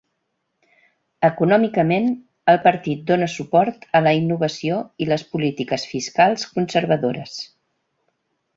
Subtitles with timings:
[1.27, 2.07] Econòmicament,
[2.53, 7.37] el partit dóna suport a la innovació i les polítiques fiscals conservadores.